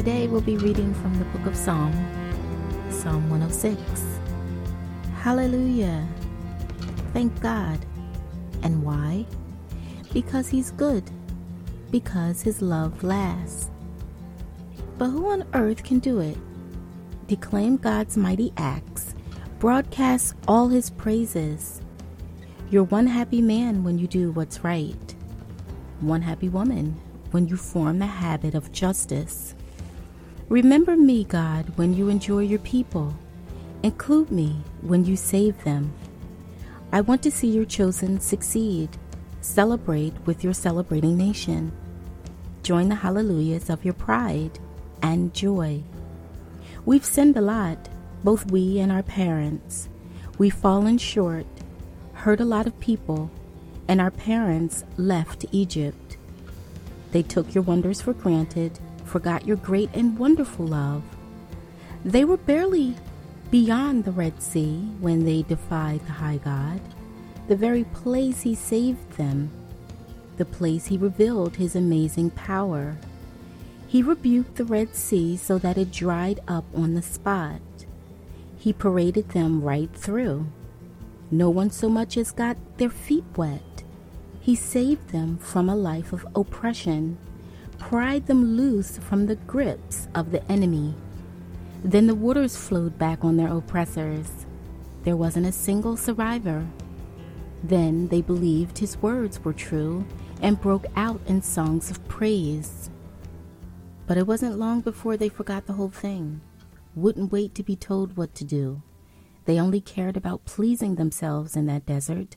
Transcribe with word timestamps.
Today 0.00 0.28
we'll 0.28 0.40
be 0.40 0.56
reading 0.56 0.94
from 0.94 1.18
the 1.18 1.26
book 1.26 1.44
of 1.44 1.54
Psalm, 1.54 1.92
Psalm 2.88 3.28
106. 3.28 3.78
Hallelujah! 5.16 6.08
Thank 7.12 7.38
God. 7.42 7.78
And 8.62 8.82
why? 8.82 9.26
Because 10.14 10.48
He's 10.48 10.70
good. 10.70 11.04
Because 11.90 12.40
His 12.40 12.62
love 12.62 13.04
lasts. 13.04 13.70
But 14.96 15.10
who 15.10 15.28
on 15.28 15.44
earth 15.52 15.84
can 15.84 15.98
do 15.98 16.20
it? 16.20 16.38
Declaim 17.26 17.76
God's 17.76 18.16
mighty 18.16 18.54
acts, 18.56 19.14
broadcast 19.58 20.34
all 20.48 20.68
His 20.68 20.88
praises. 20.88 21.82
You're 22.70 22.84
one 22.84 23.06
happy 23.06 23.42
man 23.42 23.84
when 23.84 23.98
you 23.98 24.06
do 24.06 24.32
what's 24.32 24.64
right, 24.64 25.14
one 26.00 26.22
happy 26.22 26.48
woman 26.48 26.98
when 27.32 27.46
you 27.48 27.58
form 27.58 27.98
the 27.98 28.06
habit 28.06 28.54
of 28.54 28.72
justice. 28.72 29.54
Remember 30.50 30.96
me, 30.96 31.22
God, 31.22 31.66
when 31.76 31.94
you 31.94 32.08
enjoy 32.08 32.40
your 32.40 32.58
people. 32.58 33.14
Include 33.84 34.32
me 34.32 34.56
when 34.82 35.04
you 35.04 35.14
save 35.14 35.62
them. 35.62 35.92
I 36.90 37.02
want 37.02 37.22
to 37.22 37.30
see 37.30 37.46
your 37.46 37.64
chosen 37.64 38.18
succeed. 38.18 38.88
Celebrate 39.42 40.12
with 40.26 40.42
your 40.42 40.52
celebrating 40.52 41.16
nation. 41.16 41.70
Join 42.64 42.88
the 42.88 42.96
hallelujahs 42.96 43.70
of 43.70 43.84
your 43.84 43.94
pride 43.94 44.58
and 45.02 45.32
joy. 45.32 45.84
We've 46.84 47.04
sinned 47.04 47.36
a 47.36 47.40
lot, 47.40 47.88
both 48.24 48.50
we 48.50 48.80
and 48.80 48.90
our 48.90 49.04
parents. 49.04 49.88
We've 50.36 50.52
fallen 50.52 50.98
short, 50.98 51.46
hurt 52.12 52.40
a 52.40 52.44
lot 52.44 52.66
of 52.66 52.80
people, 52.80 53.30
and 53.86 54.00
our 54.00 54.10
parents 54.10 54.82
left 54.96 55.46
Egypt. 55.52 56.16
They 57.12 57.22
took 57.22 57.54
your 57.54 57.62
wonders 57.62 58.00
for 58.00 58.14
granted 58.14 58.80
forgot 59.10 59.44
your 59.44 59.56
great 59.56 59.90
and 59.92 60.16
wonderful 60.16 60.66
love. 60.66 61.02
They 62.04 62.24
were 62.24 62.36
barely 62.36 62.94
beyond 63.50 64.04
the 64.04 64.12
Red 64.12 64.40
Sea 64.40 64.78
when 65.00 65.24
they 65.24 65.42
defied 65.42 66.06
the 66.06 66.12
high 66.12 66.38
God, 66.38 66.80
the 67.48 67.56
very 67.56 67.82
place 67.84 68.42
he 68.42 68.54
saved 68.54 69.16
them, 69.16 69.50
the 70.36 70.44
place 70.44 70.86
he 70.86 70.96
revealed 70.96 71.56
his 71.56 71.74
amazing 71.74 72.30
power. 72.30 72.96
He 73.88 74.00
rebuked 74.00 74.54
the 74.54 74.64
Red 74.64 74.94
Sea 74.94 75.36
so 75.36 75.58
that 75.58 75.76
it 75.76 75.90
dried 75.90 76.38
up 76.46 76.64
on 76.72 76.94
the 76.94 77.02
spot. 77.02 77.60
He 78.56 78.72
paraded 78.72 79.30
them 79.30 79.60
right 79.60 79.90
through. 79.92 80.46
No 81.32 81.50
one 81.50 81.70
so 81.70 81.88
much 81.88 82.16
as 82.16 82.30
got 82.30 82.56
their 82.78 82.90
feet 82.90 83.24
wet. 83.34 83.82
He 84.40 84.54
saved 84.54 85.08
them 85.08 85.38
from 85.38 85.68
a 85.68 85.74
life 85.74 86.12
of 86.12 86.24
oppression 86.36 87.18
pried 87.80 88.26
them 88.26 88.56
loose 88.56 88.98
from 88.98 89.26
the 89.26 89.34
grips 89.34 90.06
of 90.14 90.30
the 90.30 90.52
enemy. 90.52 90.94
Then 91.82 92.06
the 92.06 92.14
waters 92.14 92.56
flowed 92.56 92.98
back 92.98 93.24
on 93.24 93.36
their 93.36 93.48
oppressors. 93.48 94.46
There 95.02 95.16
wasn't 95.16 95.46
a 95.46 95.52
single 95.52 95.96
survivor. 95.96 96.64
Then 97.64 98.08
they 98.08 98.20
believed 98.20 98.78
his 98.78 98.98
words 98.98 99.42
were 99.42 99.54
true 99.54 100.06
and 100.40 100.60
broke 100.60 100.86
out 100.94 101.20
in 101.26 101.42
songs 101.42 101.90
of 101.90 102.06
praise. 102.06 102.90
But 104.06 104.18
it 104.18 104.26
wasn't 104.26 104.58
long 104.58 104.82
before 104.82 105.16
they 105.16 105.28
forgot 105.28 105.66
the 105.66 105.72
whole 105.72 105.90
thing, 105.90 106.42
wouldn't 106.94 107.32
wait 107.32 107.54
to 107.54 107.62
be 107.62 107.76
told 107.76 108.16
what 108.16 108.34
to 108.36 108.44
do. 108.44 108.82
They 109.46 109.58
only 109.58 109.80
cared 109.80 110.16
about 110.16 110.44
pleasing 110.44 110.96
themselves 110.96 111.56
in 111.56 111.66
that 111.66 111.86
desert, 111.86 112.36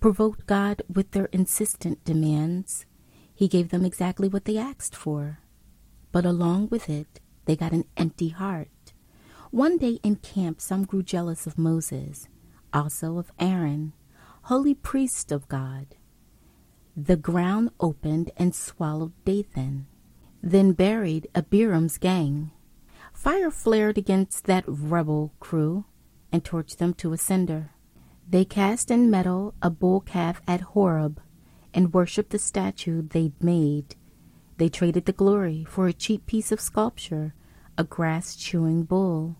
provoked 0.00 0.46
God 0.46 0.82
with 0.92 1.12
their 1.12 1.26
insistent 1.26 2.04
demands, 2.04 2.84
he 3.34 3.48
gave 3.48 3.70
them 3.70 3.84
exactly 3.84 4.28
what 4.28 4.44
they 4.44 4.58
asked 4.58 4.94
for. 4.94 5.40
But 6.10 6.24
along 6.24 6.68
with 6.68 6.88
it, 6.88 7.20
they 7.44 7.56
got 7.56 7.72
an 7.72 7.84
empty 7.96 8.28
heart. 8.28 8.92
One 9.50 9.78
day 9.78 9.98
in 10.02 10.16
camp, 10.16 10.60
some 10.60 10.84
grew 10.84 11.02
jealous 11.02 11.46
of 11.46 11.58
Moses, 11.58 12.28
also 12.72 13.18
of 13.18 13.32
Aaron, 13.38 13.92
holy 14.44 14.74
priest 14.74 15.32
of 15.32 15.48
God. 15.48 15.96
The 16.96 17.16
ground 17.16 17.70
opened 17.80 18.30
and 18.36 18.54
swallowed 18.54 19.12
Dathan, 19.24 19.86
then 20.42 20.72
buried 20.72 21.28
Abiram's 21.34 21.98
gang. 21.98 22.50
Fire 23.12 23.50
flared 23.50 23.98
against 23.98 24.44
that 24.44 24.64
rebel 24.66 25.32
crew 25.40 25.84
and 26.30 26.44
torched 26.44 26.78
them 26.78 26.94
to 26.94 27.12
a 27.12 27.18
cinder. 27.18 27.72
They 28.28 28.44
cast 28.44 28.90
in 28.90 29.10
metal 29.10 29.54
a 29.62 29.70
bull 29.70 30.00
calf 30.00 30.40
at 30.46 30.60
Horeb 30.60 31.20
and 31.74 31.94
worshiped 31.94 32.30
the 32.30 32.38
statue 32.38 33.02
they'd 33.02 33.42
made. 33.42 33.96
They 34.58 34.68
traded 34.68 35.06
the 35.06 35.12
glory 35.12 35.64
for 35.68 35.86
a 35.86 35.92
cheap 35.92 36.26
piece 36.26 36.52
of 36.52 36.60
sculpture, 36.60 37.34
a 37.76 37.84
grass 37.84 38.36
chewing 38.36 38.84
bull. 38.84 39.36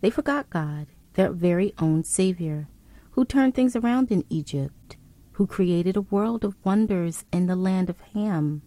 They 0.00 0.10
forgot 0.10 0.50
God, 0.50 0.86
their 1.14 1.32
very 1.32 1.74
own 1.78 2.04
Savior, 2.04 2.68
who 3.12 3.24
turned 3.24 3.54
things 3.54 3.74
around 3.74 4.10
in 4.10 4.24
Egypt, 4.28 4.96
who 5.32 5.46
created 5.46 5.96
a 5.96 6.02
world 6.02 6.44
of 6.44 6.56
wonders 6.64 7.24
in 7.32 7.46
the 7.46 7.56
land 7.56 7.90
of 7.90 8.00
Ham, 8.14 8.62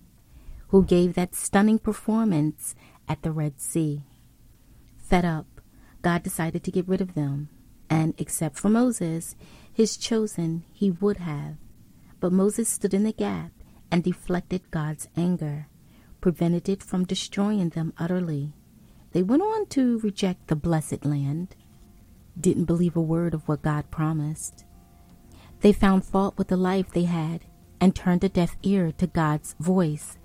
who 0.70 0.84
gave 0.84 1.14
that 1.14 1.36
stunning 1.36 1.80
performance 1.80 2.76
at 3.08 3.22
the 3.22 3.32
Red 3.32 3.60
Sea. 3.62 4.02
Fed 4.98 5.24
up, 5.24 5.62
God 6.02 6.24
decided 6.24 6.64
to 6.64 6.72
get 6.72 6.88
rid 6.88 7.00
of 7.02 7.14
them, 7.14 7.50
and 7.90 8.14
except 8.18 8.58
for 8.58 8.70
Moses, 8.70 9.36
his 9.72 9.98
chosen, 9.98 10.64
he 10.72 10.92
would 10.92 11.18
have. 11.18 11.56
But 12.24 12.32
Moses 12.32 12.70
stood 12.70 12.94
in 12.94 13.04
the 13.04 13.12
gap 13.12 13.52
and 13.92 14.02
deflected 14.02 14.72
God's 14.72 15.10
anger, 15.18 15.68
prevented 16.22 16.70
it 16.70 16.82
from 16.82 17.04
destroying 17.04 17.68
them 17.68 17.92
utterly. 17.98 18.54
They 19.12 19.22
went 19.22 19.42
on 19.42 19.66
to 19.76 20.00
reject 20.00 20.48
the 20.48 20.56
blessed 20.56 21.04
land, 21.04 21.58
didn't 22.40 22.64
believe 22.64 22.96
a 22.96 23.02
word 23.02 23.34
of 23.34 23.46
what 23.50 23.62
God 23.62 23.92
promised. 23.92 24.64
They 25.60 25.74
found 25.74 26.06
fault 26.06 26.38
with 26.38 26.48
the 26.48 26.56
life 26.56 26.92
they 26.92 27.04
had 27.04 27.42
and 27.82 27.94
turned 27.94 28.24
a 28.24 28.30
deaf 28.30 28.56
ear 28.64 28.94
to 29.00 29.08
God's 29.08 29.58
voice. 29.60 30.18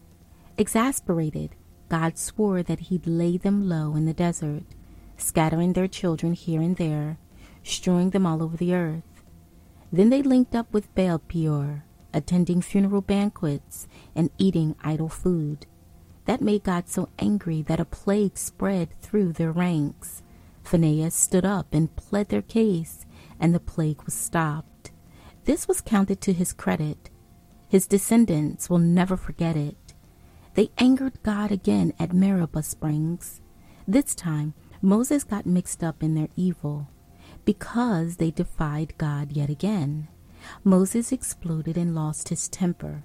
Exasperated, 0.57 1.57
God 1.89 2.17
swore 2.17 2.63
that 2.63 2.79
he'd 2.79 3.09
lay 3.09 3.39
them 3.39 3.69
low 3.69 3.97
in 3.97 4.05
the 4.05 4.15
desert, 4.15 4.63
scattering 5.17 5.73
their 5.73 5.89
children 5.89 6.35
here 6.35 6.61
and 6.61 6.77
there, 6.77 7.19
strewing 7.65 8.11
them 8.11 8.25
all 8.25 8.41
over 8.41 8.57
the 8.57 8.73
earth. 8.73 9.03
Then 9.93 10.11
they 10.11 10.23
linked 10.23 10.55
up 10.55 10.73
with 10.73 10.95
Baal 10.95 11.19
Peor, 11.19 11.83
attending 12.13 12.63
funeral 12.63 13.01
banquets, 13.01 13.89
and 14.15 14.31
eating 14.39 14.75
idol 14.83 15.09
food. 15.09 15.67
That 16.25 16.41
made 16.41 16.65
God 16.65 16.89
so 16.89 17.09
angry 17.19 17.63
that 17.63 17.81
a 17.81 17.85
plague 17.85 18.37
spread 18.37 18.89
through 19.01 19.33
their 19.33 19.53
ranks. 19.53 20.23
Phinehas 20.63 21.15
stood 21.15 21.45
up 21.45 21.73
and 21.73 21.95
pled 21.97 22.29
their 22.29 22.43
case, 22.43 23.07
and 23.41 23.55
the 23.55 23.61
plague 23.61 24.03
was 24.03 24.15
stopped. 24.15 24.91
This 25.45 25.67
was 25.67 25.81
counted 25.81 26.21
to 26.23 26.33
his 26.33 26.53
credit. 26.53 27.09
His 27.69 27.87
descendants 27.87 28.69
will 28.69 28.79
never 28.79 29.17
forget 29.17 29.57
it. 29.57 29.95
They 30.55 30.71
angered 30.77 31.23
God 31.23 31.51
again 31.51 31.93
at 31.99 32.13
Meribah 32.13 32.63
Springs. 32.63 33.41
This 33.87 34.15
time, 34.15 34.55
Moses 34.83 35.25
got 35.25 35.47
mixed 35.47 35.83
up 35.83 36.03
in 36.03 36.15
their 36.15 36.29
evil 36.37 36.89
because 37.45 38.17
they 38.17 38.31
defied 38.31 38.93
God 38.99 39.33
yet 39.33 39.49
again. 39.49 40.09
Moses 40.65 41.13
exploded 41.13 41.77
and 41.77 41.95
lost 41.95 42.29
his 42.29 42.49
temper. 42.49 43.05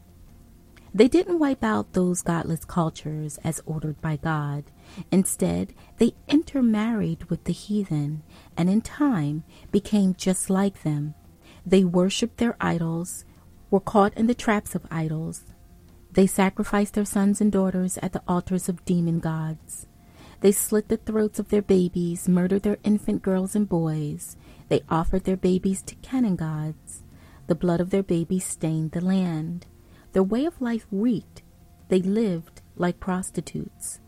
They 0.96 1.08
didn't 1.08 1.40
wipe 1.40 1.64
out 1.64 1.94
those 1.94 2.22
godless 2.22 2.66
cultures 2.66 3.40
as 3.44 3.62
ordered 3.66 4.00
by 4.00 4.18
God. 4.18 4.66
Instead, 5.12 5.74
they 5.98 6.14
intermarried 6.28 7.24
with 7.26 7.46
the 7.46 7.54
heathen 7.54 8.22
and 8.56 8.70
in 8.70 8.82
time 8.82 9.44
became 9.72 10.14
just 10.14 10.52
like 10.52 10.84
them. 10.84 11.16
They 11.66 11.84
worshiped 11.84 12.38
their 12.38 12.56
idols, 12.62 13.26
were 13.72 13.80
caught 13.80 14.14
in 14.16 14.28
the 14.28 14.36
traps 14.36 14.76
of 14.76 14.86
idols. 14.92 15.46
They 16.12 16.28
sacrificed 16.28 16.94
their 16.94 17.06
sons 17.06 17.42
and 17.42 17.52
daughters 17.52 17.98
at 17.98 18.14
the 18.14 18.22
altars 18.28 18.70
of 18.70 18.86
demon 18.86 19.20
gods. 19.20 19.88
They 20.42 20.52
slit 20.52 20.90
the 20.90 20.98
throats 20.98 21.40
of 21.40 21.50
their 21.50 21.62
babies, 21.62 22.30
murdered 22.30 22.64
their 22.64 22.78
infant 22.84 23.24
girls 23.24 23.56
and 23.56 23.68
boys. 23.68 24.38
They 24.68 24.84
offered 24.90 25.24
their 25.24 25.38
babies 25.38 25.82
to 25.84 25.96
Canaan 25.96 26.36
gods. 26.36 27.03
The 27.48 27.56
blood 27.56 27.82
of 27.82 27.90
their 27.90 28.04
babies 28.04 28.46
stained 28.46 28.92
the 28.92 29.02
land. 29.02 29.66
Their 30.14 30.24
way 30.24 30.46
of 30.46 30.62
life 30.62 30.88
reeked. 30.92 31.42
They 31.90 32.02
lived 32.02 32.62
like 32.76 33.00
prostitutes. 33.00 34.00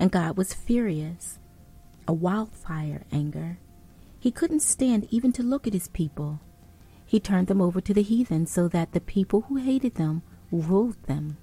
And 0.00 0.10
God 0.10 0.36
was 0.36 0.54
furious, 0.54 1.38
a 2.06 2.12
wildfire 2.12 3.04
anger. 3.12 3.58
He 4.20 4.30
couldn't 4.30 4.60
stand 4.60 5.06
even 5.10 5.32
to 5.32 5.42
look 5.42 5.66
at 5.66 5.72
his 5.72 5.88
people. 5.88 6.40
He 7.04 7.20
turned 7.20 7.46
them 7.46 7.60
over 7.60 7.80
to 7.80 7.94
the 7.94 8.02
heathen 8.02 8.46
so 8.46 8.68
that 8.68 8.92
the 8.92 9.00
people 9.00 9.42
who 9.42 9.56
hated 9.56 9.94
them 9.96 10.22
ruled 10.50 11.02
them. 11.04 11.36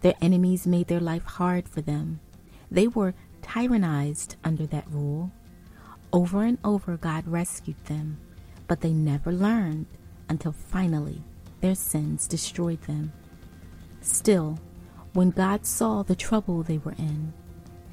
Their 0.00 0.14
enemies 0.20 0.66
made 0.66 0.88
their 0.88 1.00
life 1.00 1.24
hard 1.24 1.68
for 1.68 1.80
them. 1.80 2.20
They 2.70 2.88
were 2.88 3.14
tyrannized 3.42 4.36
under 4.44 4.66
that 4.66 4.90
rule. 4.90 5.32
Over 6.12 6.44
and 6.44 6.58
over, 6.64 6.96
God 6.96 7.26
rescued 7.26 7.84
them, 7.84 8.18
but 8.66 8.80
they 8.80 8.92
never 8.92 9.32
learned 9.32 9.86
until 10.30 10.52
finally 10.52 11.22
their 11.60 11.74
sins 11.74 12.26
destroyed 12.26 12.80
them. 12.82 13.12
Still, 14.00 14.58
when 15.12 15.30
God 15.30 15.66
saw 15.66 16.02
the 16.02 16.16
trouble 16.16 16.62
they 16.62 16.78
were 16.78 16.92
in, 16.92 17.34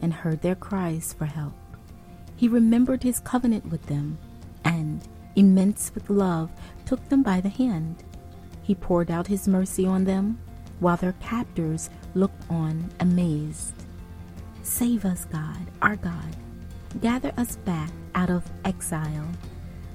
and 0.01 0.13
heard 0.13 0.41
their 0.41 0.55
cries 0.55 1.13
for 1.13 1.25
help. 1.25 1.53
He 2.35 2.47
remembered 2.47 3.03
his 3.03 3.19
covenant 3.19 3.65
with 3.65 3.85
them 3.87 4.17
and, 4.63 5.07
immense 5.35 5.91
with 5.93 6.09
love, 6.09 6.51
took 6.85 7.09
them 7.09 7.23
by 7.23 7.41
the 7.41 7.49
hand. 7.49 8.03
He 8.61 8.75
poured 8.75 9.09
out 9.09 9.27
his 9.27 9.47
mercy 9.47 9.85
on 9.85 10.03
them 10.03 10.39
while 10.79 10.97
their 10.97 11.13
captors 11.13 11.89
looked 12.13 12.43
on 12.49 12.89
amazed. 12.99 13.73
Save 14.61 15.05
us, 15.05 15.25
God, 15.25 15.57
our 15.81 15.95
God. 15.95 16.35
Gather 17.01 17.31
us 17.37 17.55
back 17.57 17.89
out 18.13 18.29
of 18.29 18.49
exile 18.65 19.27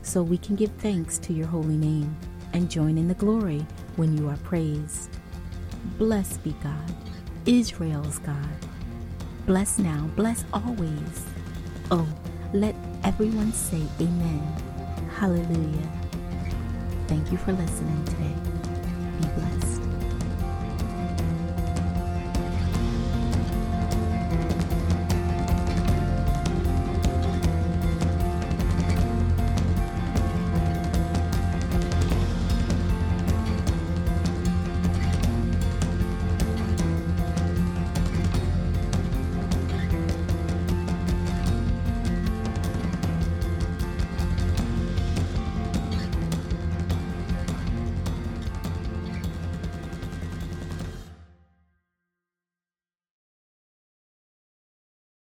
so 0.02 0.22
we 0.22 0.38
can 0.38 0.56
give 0.56 0.72
thanks 0.72 1.18
to 1.18 1.32
your 1.32 1.46
holy 1.46 1.76
name 1.76 2.16
and 2.52 2.70
join 2.70 2.98
in 2.98 3.08
the 3.08 3.14
glory 3.14 3.66
when 3.96 4.16
you 4.16 4.28
are 4.28 4.36
praised. 4.38 5.10
Blessed 5.98 6.42
be 6.44 6.54
God, 6.62 6.94
Israel's 7.46 8.18
God. 8.18 8.56
Bless 9.46 9.78
now, 9.78 10.08
bless 10.16 10.44
always. 10.52 11.26
Oh, 11.90 12.08
let 12.52 12.74
everyone 13.04 13.52
say 13.52 13.82
amen. 14.00 14.40
Hallelujah. 15.16 15.92
Thank 17.08 17.32
you 17.32 17.38
for 17.38 17.52
listening 17.52 18.04
today. 18.04 18.51